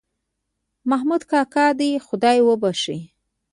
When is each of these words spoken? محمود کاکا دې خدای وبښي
محمود 0.89 1.23
کاکا 1.31 1.65
دې 1.79 1.89
خدای 2.07 2.37
وبښي 2.43 2.99